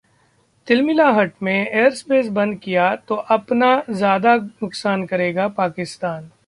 [0.67, 6.31] तिलमिलाहट में एयरस्पेस बंद किया तो अपना ज्यादा नुकसान करेगा पाकिस्तान